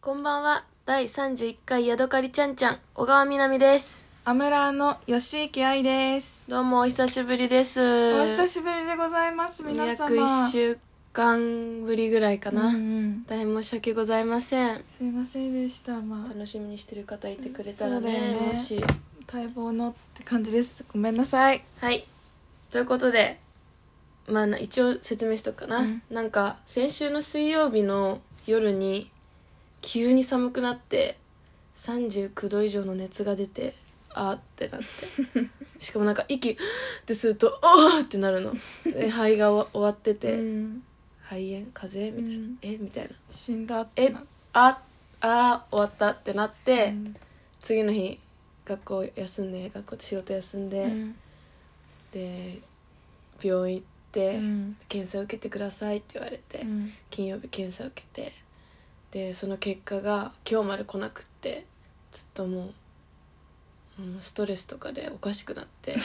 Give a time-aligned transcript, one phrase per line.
[0.00, 0.64] こんばんは。
[0.86, 4.04] 第31回ヤドカリちゃんちゃん、小川みなみです。
[4.24, 6.48] アムラーの吉池愛です。
[6.48, 7.80] どうもお久しぶりです。
[7.80, 9.90] お久しぶりでございます、皆様。
[9.90, 10.78] 約1週
[11.12, 12.68] 間ぶりぐらいかな。
[12.68, 14.84] うんうん大変申し訳ございません。
[14.96, 16.00] すいませんでした。
[16.00, 18.80] まあ、楽しみにしてる方いてくれたらね、そうだよねもし。
[19.30, 20.84] 待望のって感じです。
[20.92, 21.64] ごめんなさい。
[21.80, 22.06] はい。
[22.70, 23.40] ということで、
[24.28, 25.78] まあな、一応説明しとくかな。
[25.78, 29.10] うんなんか、先週の水曜日の夜に、
[29.82, 31.18] 急に寒くなって、
[31.78, 33.74] 39度以上の熱が出て、
[34.10, 34.86] あーってなって。
[35.78, 36.56] しかもなんか、息、っ
[37.06, 38.52] てすると、おーってなるの。
[38.84, 40.82] で、肺が終わってて、うん。
[41.22, 41.66] 肺炎？
[41.72, 42.22] 風邪？
[42.22, 42.44] みたいな。
[42.44, 42.58] うん。
[42.62, 42.78] え？
[42.78, 43.10] みたいな。
[43.30, 44.82] 死んだってえなっ、あ、
[45.20, 47.16] あー終わったってなって、うん。
[47.60, 48.18] 次の日、
[48.64, 51.16] 学校休んで、学校で仕事休んで、うん。
[52.12, 52.60] で
[53.42, 54.76] 病院行って、うん。
[54.88, 56.92] 検査受けてくださいって言われて、うん。
[57.10, 58.32] 金曜日検査受けて
[59.10, 61.66] でその結果が今日まで来なくって
[62.10, 62.70] ずっとも
[63.98, 65.96] ううんストレスとかでおかしくなって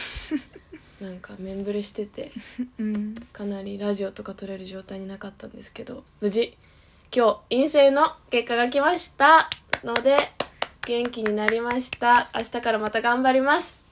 [1.01, 2.31] なんか面ぶれしてて
[2.79, 3.15] うん。
[3.33, 6.57] かなりラジオとか撮れる状態になかったんですけど無事
[7.15, 9.47] 今日陰性の結果が来ました。
[9.83, 10.17] ので
[10.87, 12.29] 元気になりました。
[12.33, 13.85] 明日からまた頑張ります。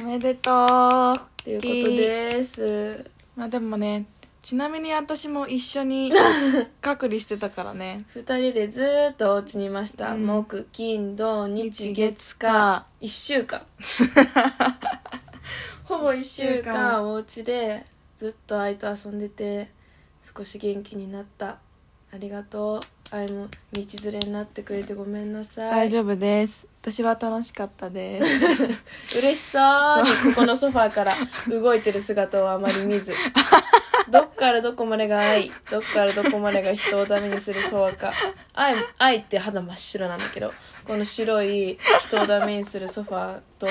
[0.00, 0.66] おめでと
[1.14, 1.42] う。
[1.44, 3.08] ということです。
[3.36, 4.06] まあでもね、
[4.46, 6.12] ちなみに私も一緒に
[6.80, 8.04] 隔離してたからね。
[8.14, 10.24] 二人でずーっとお家にいました、うん。
[10.24, 12.86] 木金土日日月月火。
[13.00, 13.66] 火一週間。
[15.82, 17.02] ほぼ一週間。
[17.02, 19.68] お家でずっと愛と遊んでて
[20.22, 21.58] 少し元気になった。
[22.12, 22.80] ありがとう。
[23.10, 25.70] 愛も道連れになってくれてごめんなさい。
[25.72, 26.68] 大丈夫です。
[26.82, 28.62] 私は楽しかったです。
[29.18, 30.04] 嬉しそう。
[30.04, 31.16] にここのソファーから
[31.48, 33.12] 動いてる姿をあまり見ず
[34.12, 35.50] どっからどこまでが愛。
[35.70, 38.12] どっからどこまでが人をダメにするソファーか
[38.54, 40.52] 愛愛って肌真っ白なんだけど。
[40.86, 43.66] この白い人をダメにするソファーと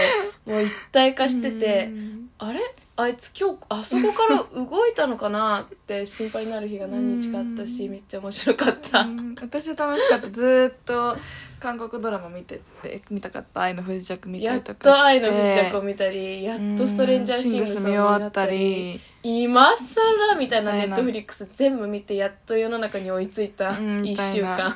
[0.45, 2.29] もう一体化しててうん。
[2.39, 2.59] あれ？
[2.97, 9.35] あいつ今日あそこから動いたのかなって心配になる日が何日かあったしめっちゃ面白かった、うん。
[9.35, 10.29] 私は楽しかった。
[10.29, 11.17] ずーっと
[11.59, 15.01] 韓国ドラマ見てて見たかった「愛の不時着」見たやっりとかして。
[15.01, 19.01] と愛の不時着を見たりやっとストレンジャーシングス見見終わったり。
[19.23, 20.87] 今更みたいなみたいな。
[20.87, 24.33] ネットフリックス全部見てやっと世の中に追いついたうんみ1たいな。
[24.33, 24.75] 週間。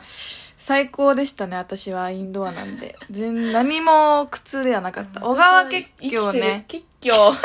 [0.57, 1.55] 最高でしたね。
[1.55, 2.95] 私はインドアなんで。
[3.09, 5.21] 全何も苦痛ではなかった。
[5.21, 6.65] 小川結局ね。
[6.67, 7.37] 結局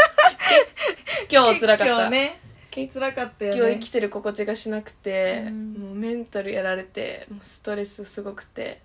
[1.42, 2.10] 結局辛かった。
[2.10, 2.40] ね
[2.70, 3.60] 結辛かったよね。
[3.60, 5.72] 局生きてる心地がしなくて、うん。
[5.74, 8.80] もうメンタルやられてもうストレスすごくて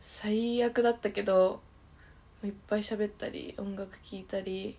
[0.00, 1.60] 最悪だったけど
[2.44, 4.76] いっぱい喋ったり音楽聴いたり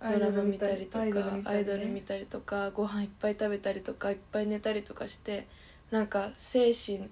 [0.00, 1.04] ドラマ見たりとか
[1.44, 5.46] アイドル見たりとかご飯いっぱい食べたりとかいっぱい寝たりとかして
[5.90, 7.10] なんか精神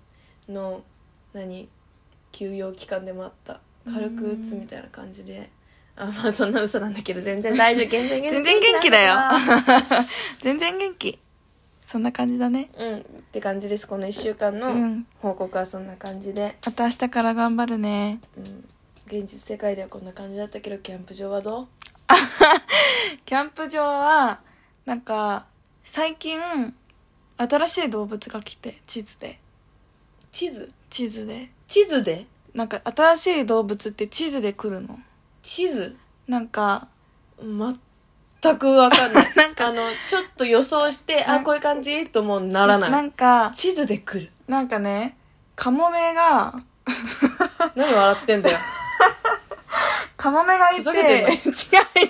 [0.49, 0.83] の
[1.35, 1.69] 何
[2.33, 5.51] 休養期間でもあった軽く打つみたいな感じで
[6.01, 7.89] あまあそんな嘘なんだけど全然大丈夫。
[7.89, 8.35] 全然元気。
[8.35, 9.17] 全然元気だよ。
[10.43, 11.19] 全然元気。
[11.87, 12.71] そんな感じだね。
[12.77, 12.99] うん。
[12.99, 13.87] って感じです。
[13.89, 15.07] この1週間うのん。
[15.21, 18.21] 報告はそんな感じで、また明日から頑張るね。
[18.37, 18.69] うん、
[19.07, 21.67] 現実世界ではこんな感じだったけどキャンプ場はどう？
[23.25, 24.41] キャンプ場は
[24.87, 25.47] なんか
[25.85, 26.39] 最近
[27.39, 29.39] 新しい動物が来て地図で。
[30.31, 30.71] 地図？
[30.91, 31.51] 地図で。
[31.67, 32.27] 地図で？
[32.55, 34.99] なんか新しい動物って地図で来るの
[35.49, 35.97] 地図？
[36.27, 36.89] なんか
[37.41, 39.27] 全くわかんない。
[39.35, 42.07] なんかあのちょっと予想してあこういう感じ？
[42.09, 42.91] ともならない。
[42.91, 44.31] なんか地図で来る。
[44.47, 45.17] なんかね
[45.57, 46.55] カモメが
[47.75, 48.59] 何笑ってんだよ。
[50.19, 51.25] カモメがいて違い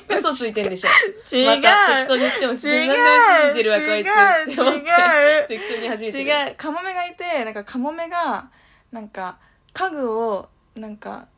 [0.09, 0.89] 嘘ついてんでしょ。
[1.37, 1.47] 違う。
[1.47, 2.59] また適当に言っても違う。
[2.59, 3.89] 何でも信じてるわこいつ。
[3.89, 5.47] 違う。
[5.47, 6.31] 適当に始めてる。
[6.31, 6.55] 違う。
[6.57, 8.49] カモメがいてなんかカモメが
[8.91, 9.37] なんか
[9.73, 11.29] 家具をなんか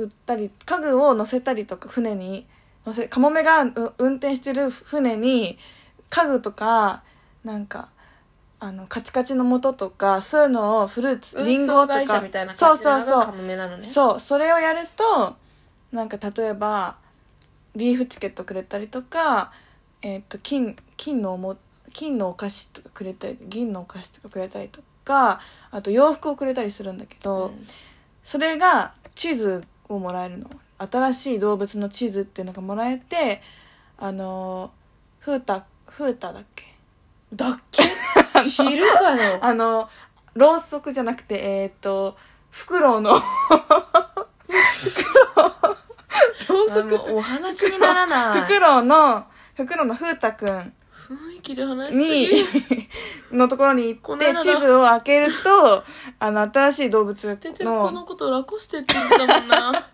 [0.00, 2.46] 売ったり家具を乗せたりとか船に
[2.86, 5.58] 乗せカモメがう運転してる船に
[6.08, 7.02] 家具とか
[7.44, 7.90] なんか
[8.58, 12.22] あのカチカチの素とかそういうのをフルーツリンゴとか
[12.54, 13.26] そうそうそう。
[13.28, 13.86] モメなのね。
[13.86, 15.36] そうそれをやると
[15.92, 16.96] なんか例えば
[17.74, 19.52] リーフチケットくれたりとか、
[20.02, 21.56] えっと金金のおも
[21.92, 27.66] 金のお菓子とかくれたり銀のお菓子とかくれたりとかあと洋服をくれたりするんだけど、うん。
[28.24, 29.64] それが地図
[29.94, 30.48] をもらえるの。
[30.78, 33.42] 新しい動物の地図っていうのがもらえて
[33.98, 34.70] あの
[35.18, 36.64] フータフータだっけ？
[37.34, 37.82] だっけ？
[38.48, 39.38] 知るかよ。
[39.44, 39.88] あの
[40.34, 42.16] ろうそくじゃなくてえっ、と
[42.50, 43.12] フクロウの。
[46.48, 48.40] ろうそくお話にならない。
[48.42, 50.60] フクロウのフクロウの風太くん。
[50.60, 50.72] ふ
[51.14, 52.04] 雰囲気で話しす。
[52.04, 52.26] ぎに
[53.32, 55.84] るのところに行って地図を開けると
[56.18, 57.90] あの新しい動物捨ててる子の。
[57.90, 59.88] のことラコステって言ってたもんな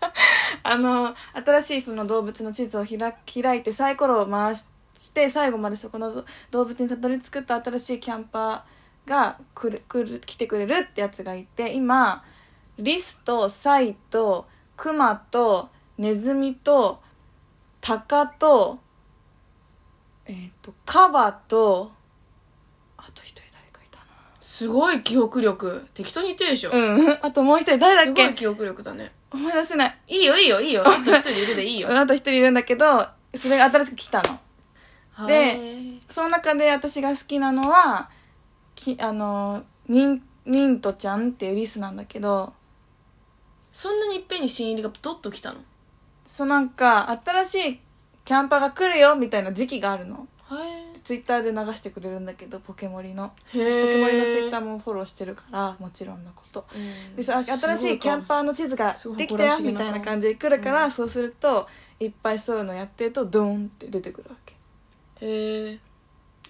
[0.63, 4.65] あの新しいその動物の地図を開開いてサイコロを回し
[5.13, 12.23] て最後までそこの動物にたどり着くと新しいキャンパーが来る来る来てくれるってやつがいて今
[12.77, 17.01] リスとサイとクマとネズミと
[17.81, 18.79] タカと
[20.27, 21.91] えっ、とカバと
[22.97, 23.99] あと一人誰かいた
[24.41, 25.87] すごい記憶力。
[25.93, 27.17] 適当に言ってるでしょ、なうん。
[27.21, 28.21] あともう一人誰だっけ？
[28.23, 29.11] すごい記憶力だね。
[29.31, 29.97] 思い出せない。
[30.07, 30.83] いいよいいよいいよ。
[30.87, 31.89] あと一人いるでいいよ。
[31.97, 35.27] あと一人いるんだけどそれが新しく来たの。
[35.27, 35.99] ではい。
[36.09, 38.09] その中で私が好きなのは
[38.75, 42.53] きあのミンミントちゃんっていうリスなんだけど。
[43.71, 45.59] そんなにいっぺんに新入りがドッと来たの？
[46.25, 47.79] そうなんか新しい
[48.27, 50.27] キャンパーが来るよみたいな時期があるの。
[50.43, 53.29] はいツイッターで流してくれるんだけどポケモリの。
[53.29, 56.65] ポケモリのツイッターもフォローしてるからもちろんのこと。
[56.75, 57.15] うん。
[57.15, 60.91] でさ新しいキャンパーの地図ができたよみたいな感じで来るから、うん。
[60.91, 61.69] そうすると
[62.01, 64.55] いっぱいそういうのやってるとドーンって出てくるわけ。
[65.21, 65.79] へえ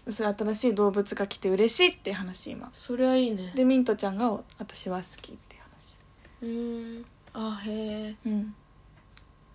[0.10, 2.72] それ新しい動物が来て嬉しいって話今。
[2.74, 3.52] それはいいね。
[3.54, 5.98] でミントちゃんが私は好きって話。
[6.42, 7.06] うん。
[7.36, 8.56] あへえうん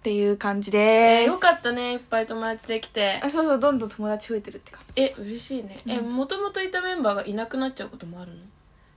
[0.03, 1.29] っていう感じです。
[1.29, 3.21] よかったねいっぱい友達できて。
[3.23, 5.01] あそうそうどんどん友達増えてるって感じ。
[5.01, 5.81] え嬉しいね。
[5.87, 6.17] えうん。
[6.17, 8.39] もともといたメンバーがいなくなっちゃうこともあるの？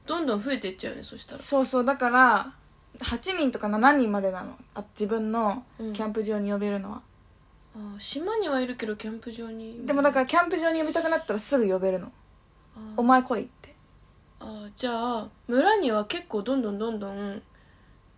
[0.08, 1.38] どんどん増えていっちゃうよねそしたら。
[1.38, 2.54] そうそうだから
[2.98, 4.58] 8人とか7人までなの。
[4.74, 5.94] あ自分のうん。
[5.94, 7.02] キャンプ場に呼べるのは、
[7.76, 9.86] あ島にはいるけどキャンプ場に。
[9.86, 12.08] でもだからキャンプ場に呼びたくなったらすぐ呼べるの。
[12.76, 13.76] あお前来いって。
[14.40, 17.42] あじゃあ村には結構どんどんどんどん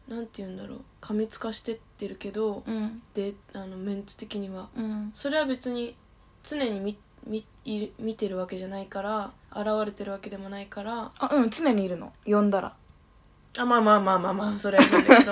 [0.08, 0.80] なんて言うんだろう。
[1.02, 3.02] 過密化してってるけど、うん。
[3.14, 4.70] であのメンツ的には。
[4.76, 5.12] うん。
[5.14, 5.96] それは別に
[6.44, 11.12] 常に見見いる見てるわけじゃないから現れてるわけでもないから。
[11.18, 12.14] あうん常にいるの。
[12.26, 12.74] 呼んだら。
[13.60, 15.32] あまあまあまあまあまあそれはいいんだけど。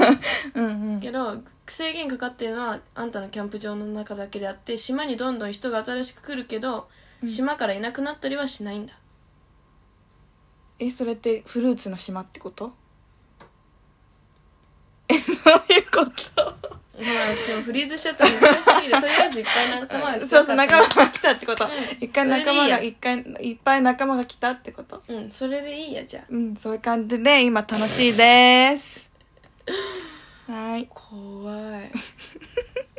[0.55, 0.99] うんうん。
[0.99, 1.37] けど
[1.67, 6.89] 制限かかってるのはあんたのキャンプ場の中だけであって島にどんどん人が新しく来るけど、
[7.23, 7.29] うん。
[7.29, 8.93] 島からいなくなったりはしないんだ。
[10.79, 12.73] えそれってフルーツの島ってこと？
[15.31, 16.05] えどういうこ
[16.35, 16.43] と？
[16.97, 18.93] まあ私もフリーズしちゃったら難しすぎる。
[19.01, 21.71] とりあえずいっぱい仲間が来た そうそう仲間が来たってこと、うん。
[21.99, 25.03] 一回仲間それでいいが一回いっぱい仲間が来たってこと。
[25.09, 26.23] うんそれでいいやじゃあ。
[26.29, 29.09] うんそういう感じで今楽しいです。
[30.47, 30.87] はい。
[30.93, 31.91] 怖い。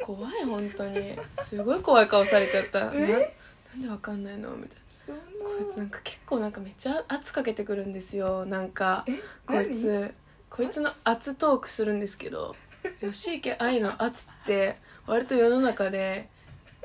[0.02, 1.16] 怖い本当に。
[1.38, 2.80] すごい怖い顔されちゃった。
[2.80, 4.50] ななんでわかんないの？
[4.50, 5.14] みたいな。
[5.42, 8.44] こいつなんか結構なんかめっちゃ圧かけてくるんですよ。
[8.44, 9.06] なんか
[9.46, 10.12] こいつ
[10.50, 12.56] こいつの圧トークするんですけど
[13.00, 14.76] 吉池愛の圧って
[15.06, 16.28] 割と世の中で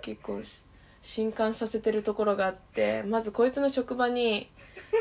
[0.01, 0.63] 結構し
[1.01, 4.49] 震撼させてるところがあってまずこいつの職場に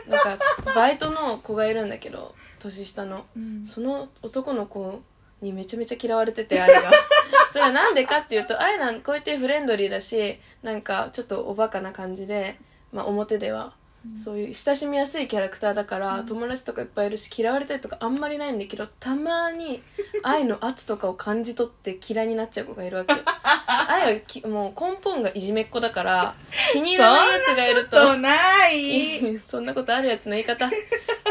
[0.08, 3.24] なんかバイトの子がいるんだけど年下の。
[3.36, 3.66] うん。
[3.66, 5.02] その男の子
[5.40, 6.90] にめちゃめちゃ嫌われてて愛が。
[7.50, 12.60] それはなんでかっていうと愛なんこうやってフレンドリーだしなんかちょっとおバカな感じで、
[12.92, 13.72] まあ、表では
[14.16, 19.82] そういう親しみやすいキャラクターだから、友達とかいっぱいいるし嫌われたりとかあんまりないんだけどたまに
[20.24, 23.20] 愛の圧とかを感じ取って嫌いになっちゃう子がいるわけよ。
[23.66, 26.34] 愛はきもう根本がいじめっ子だから
[26.72, 29.38] 気に入らないやつがいるととない。
[29.46, 30.70] そんなことあるやつの言い方。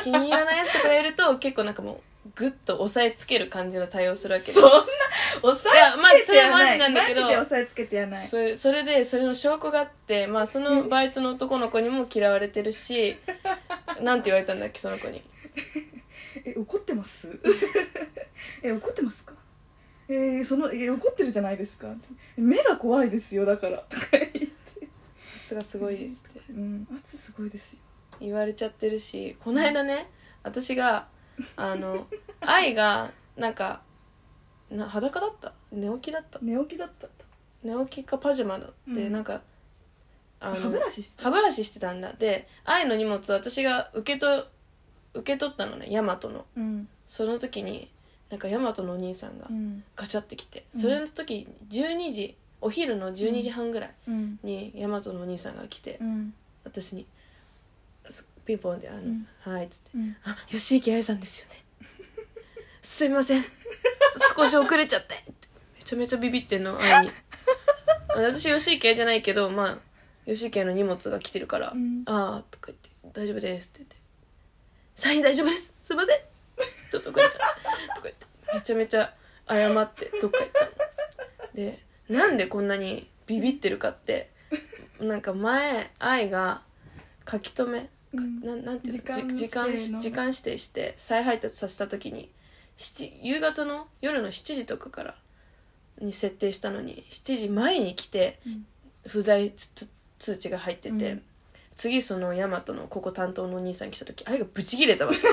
[0.03, 2.01] 気に入らないやつとかがいると結構なんかもう
[2.35, 4.51] グッと押さえつける感じの対応するわけ。
[4.51, 4.69] そんな
[5.41, 5.69] 押さ
[6.15, 6.57] えつけてやない。
[6.57, 8.27] いやまあそれはマジなんだけどマジで押さえつけてやない。
[8.27, 13.17] それそれでそれの証拠があって、まあ、そのバイトの男の子にも嫌われてるし
[14.01, 15.23] なんて言われたんだっけその子に。
[16.45, 17.27] え怒ってます？
[18.63, 19.33] え怒ってますか？
[20.07, 21.93] えー、そのえ怒ってるじゃないですか。
[22.37, 23.77] 目が怖いですよだから。
[23.89, 24.49] とか言って。
[25.45, 26.41] 圧がすごいですって。
[26.51, 27.79] うん圧すごいですよ。
[28.19, 30.09] 言われちゃってるしこの間ね
[30.43, 31.07] 私が
[31.55, 32.07] あの
[32.41, 33.81] 愛がなんか
[34.69, 35.53] な裸だった？
[35.71, 36.39] 寝起きだった？
[36.41, 37.07] 寝起きだった。
[37.63, 39.11] 寝起きかパジャマだって、うん。
[39.11, 39.41] なんか
[40.39, 42.13] あ歯ブラシして歯ブラシしてたんだ。
[42.13, 44.47] で愛の荷物私が受けと
[45.13, 46.45] 受け取ったのねヤマトの。
[46.55, 46.87] うん。
[47.07, 47.89] その時に
[48.29, 49.83] なんかヤマトのお兄さんがうん。
[49.95, 50.81] ガチャってきて、うん。
[50.81, 54.39] それの時12時お昼の12時半ぐらいうん。
[54.43, 56.33] にヤマトのお兄さんが来て、うん。
[56.63, 57.05] 私に
[58.09, 59.27] すピンポンで「あのうん。
[59.41, 61.63] はい」っつってうん「あ吉池愛さんですよね。
[62.81, 63.45] すいません。
[64.35, 67.11] 少し遅れちゃって」ってめちゃめちゃビビってんの愛に。
[68.09, 69.77] あ私吉池愛じゃないけどまあ
[70.25, 72.01] 吉池愛の荷物が来てるから「うん。
[72.07, 73.95] ああ」とか言って「大丈夫です」って言って
[74.95, 75.75] 「サイン大丈夫です。
[75.83, 76.19] すいません。
[76.89, 77.37] ちょっと遅れちゃった」
[77.93, 78.25] とか言って。
[78.51, 79.13] めちゃめちゃ
[79.47, 80.71] 謝ってどっか行ったの。
[81.53, 84.31] でなんでこんなにビビってるかって
[84.99, 86.63] なんか前愛が
[87.29, 92.31] 書き留めうんなんなんていうの時間じ時間指定して再配達させた時に
[92.77, 95.15] 7夕方の夜の7時とかから
[96.01, 98.65] に設定したのに7時前に来てうん。
[99.07, 99.89] 不在つ
[100.19, 101.21] 通知が入ってて、うん。
[101.75, 105.17] 次そのヤマトのここ担当のお兄さん来た時愛がブチギレたわけ。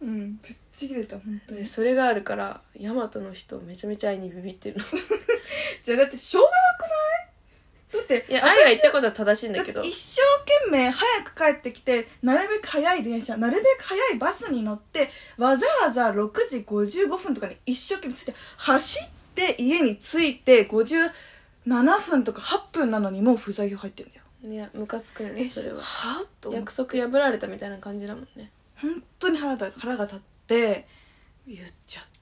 [0.00, 1.60] うんぶっちぎれた本当に。
[1.60, 4.84] でそれがあるからヤマトの人めちゃめちゃ愛にビビってるの。
[5.82, 6.50] じゃあだってしょうが
[8.16, 9.82] っていや愛が言ったことは正しいんだけど。
[9.82, 10.22] 一生
[10.70, 21.10] 懸命早く帰ってきてなるべく早い電車なるべく早いバスに乗ってわざわざ6時55分とかに一生懸命ついて走って家に着いて57
[22.10, 24.22] 分とか8分なのにもう不在票入ってんだよ。
[24.40, 25.78] いやムカつくよねそれは。
[25.80, 28.50] はと約束破られたみたいな感じだもんね。
[28.80, 30.86] 本当に腹が腹が立って
[31.46, 32.17] 言っちゃった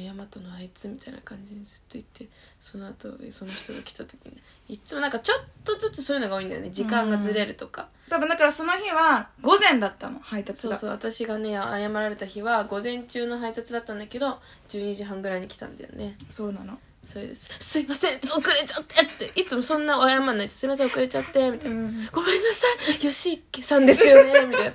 [0.00, 2.28] ヤマトのあいつみたいな感じにずっと言って
[2.60, 6.70] その後その人が来た時にいつもなんかちょっとずつそういうのが多いんだよね。
[6.70, 7.88] 時間がずれるとか。
[8.08, 10.76] 多分だからその日は午前だったの配達が。
[10.76, 14.38] そうそう私がね謝られた日は午前中の配達だったんだけど
[14.68, 16.16] 12時半ぐらいに来たんだよね。
[16.30, 16.78] そうなの。
[17.02, 19.40] それです「すいません遅れちゃって」って。
[19.40, 21.76] いつもそんな謝んないすいません遅れちゃって」みたいな。
[21.76, 24.72] うん「ごめんなさい吉池さんですよね」みたいな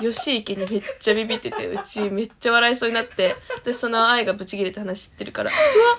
[0.00, 5.98] 吉池にめっちゃビビっててうちめっちゃ笑いそうになってでその愛がブチギレた話知ってるから「うわ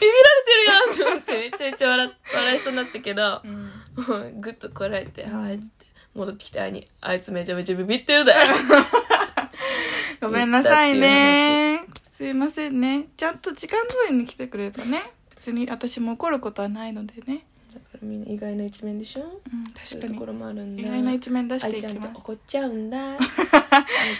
[0.00, 8.46] ビビられてるやん!」って思ってめちゃめちゃ笑笑いそうになったけどうんもうグッとこらえて「はい」っつって戻ってきて愛に「あいつめちゃめちゃビビってるだよ」
[10.20, 11.84] ごめんなさいね。
[12.12, 13.06] すいませんね。
[13.16, 15.12] ちゃんと時間通りに来てくれればね。
[15.36, 17.46] 別に私も怒ることはないのでね。
[18.02, 19.20] みんな意外な一面でしょ？
[19.22, 20.26] うん、確かにそういうとこ。
[20.26, 22.96] ろもあるんだ意外な一面出し愛ちゃんていきま怒っちゃうんだ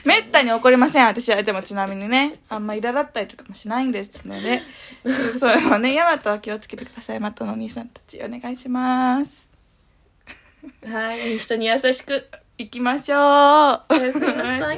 [0.04, 1.42] めったに怒りません、私は。
[1.42, 4.62] でもちなみにね、あんま苛立ったりとかもしないんですので。
[5.38, 7.20] そういうのね、ヤマトは気をつけてください。
[7.20, 9.48] またのお兄さんたち、お願いします。
[10.84, 13.18] はい人に優しく 行きましょう。
[13.90, 14.76] おやすみなさい